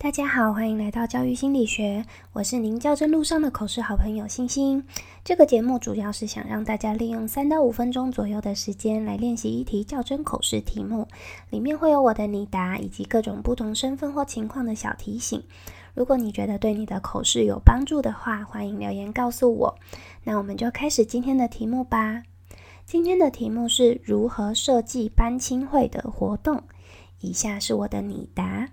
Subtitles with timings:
[0.00, 4.84] 大家好，欢迎来到教育心理学，我是您较真路上的口试好朋友星星。
[5.24, 11.08] 这个节目主要是想让大家利用三到五分钟左右的时间来练习一题较真口试题目，
[11.50, 15.42] 里面会有我的拟答以及各种不同身份或情况的小提醒。
[15.94, 19.78] 如果你觉得对你的口试有帮助的话，欢迎留言告诉我。
[20.22, 22.22] 那我们就开始今天的题目吧。
[22.86, 26.62] 今天的题目是如何设计班亲会的活动。
[27.18, 28.68] 以下是我的拟答。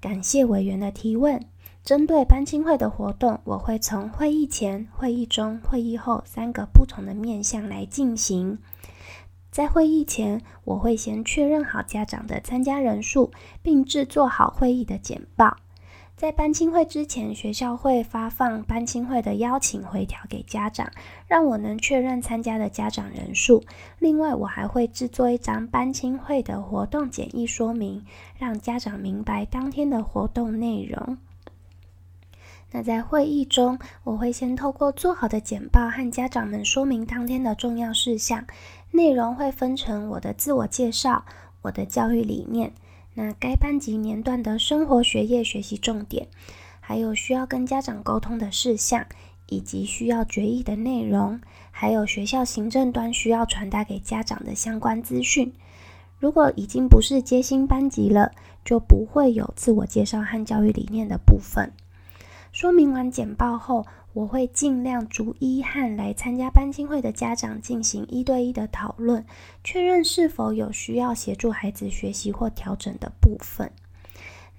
[0.00, 1.44] 感谢委员的提问。
[1.82, 8.58] 针对班青会的活动，我会从会议前、会议中、会议后三个不同的面向来进行。
[9.50, 15.56] 在会议前，我会先确认好家长的参加人数，并制作好会议的简报。
[16.20, 20.92] 在班亲会之前，学校会发放班亲会的邀请回条给家长，
[21.26, 23.64] 让我能确认参加的家长人数。
[23.98, 28.04] 另外，我还会制作一张班亲会的活动简易说明，
[28.36, 31.16] 让家长明白当天的活动内容。
[32.70, 38.44] 那在会议中，我会先透过做好的简报和家长们说明当天的重要事项，
[38.90, 41.24] 内容会分成我的自我介绍、
[41.62, 42.74] 我的教育理念。
[43.14, 46.28] 那该班级年段的生活学业学习重点，
[46.80, 49.06] 还有需要跟家长沟通的事项，
[49.46, 55.52] 以及需要决议的内容，还有学校行政端需要传达给家长的相关资讯。
[56.18, 58.32] 如果已经不是接新班级了，
[58.64, 61.72] 就不会有自我介绍和教育理念的部分。
[62.52, 63.86] 说明完简报后。
[64.12, 69.24] 我会尽量逐一和来参加班亲会的家长进行一对一的讨论，
[69.62, 73.70] 确认是否有需要协助孩子学习或调整的部分。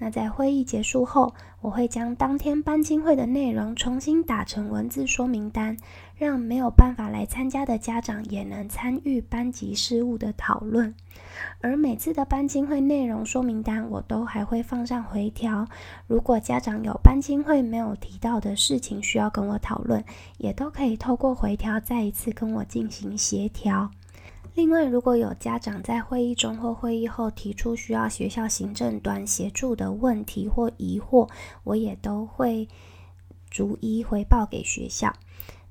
[0.04, 5.78] 那在会议结束后，我会将当天班亲会的内容重新打成文字说明单，
[6.16, 10.96] 让没有办法来参加的家长也能参与班级事务的讨论。
[11.62, 15.68] 而每次的班亲会内容说明单，我都还会放上回条。
[16.08, 20.04] 如果家长有班亲会没有提到的事情需要跟我讨论，
[20.40, 23.92] 也都可以透过回条再一次跟我进行协调。
[24.54, 31.30] 另外，如果有家长在会议中或会议后提出需要学校行政端协助的问题或疑惑，
[31.64, 32.68] 我也都会
[33.50, 35.14] 逐一回报给学校。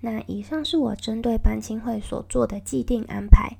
[0.00, 3.58] 那以上是我针对班亲会所做的既定安排。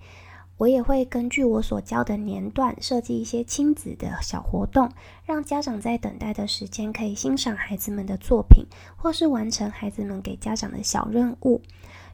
[0.56, 4.91] 我也会根据我所教的年段设计一些亲子的小活动，
[5.25, 11.62] 让家长在等待的时间可以欣赏孩子们的作品，或是完成孩子们给家长的小任务。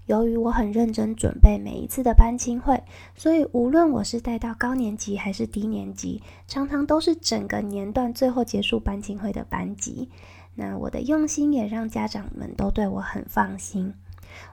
[0.06, 2.83] 由于我很认真准备每一次的班亲会，
[3.15, 10.09] 所以无论我是带到高年级还是低年级，常常都是整个年段最后结束班亲会的班级。
[10.55, 13.94] 那我的用心也让家长们都对我很放心。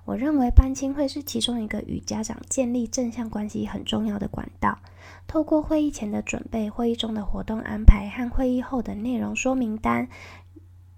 [0.06, 4.80] 我认为班亲会是其中一个与家长建立正向关系很重要的管道。
[5.28, 10.08] 透过会议前的准备、会议中的活动安排和会议后的内容说明单，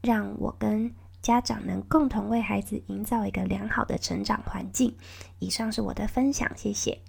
[0.02, 0.94] 让我跟
[1.26, 4.96] 家长能共同为孩子营造一个良好的成长环境。
[5.40, 7.00] 以上是我的分享，谢谢。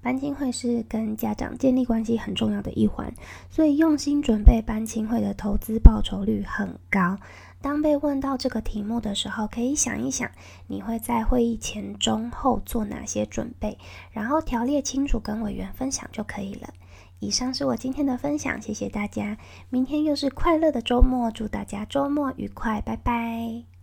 [0.00, 3.12] 班亲会是跟家长建立关系很重要的一环，
[3.50, 7.18] 所以用心准备班亲会的投资报酬率很高。
[7.60, 10.30] 当被问到这个题目的时候，可以想一想，
[10.68, 13.76] 你会在会议前、中、后做哪些准备，
[14.10, 16.72] 然后条列清楚跟委员分享就可以了。
[17.18, 19.38] 以上是我今天的分享，谢谢大家。
[19.70, 23.75] 明天又是快乐的周末，祝大家周末愉快，拜拜。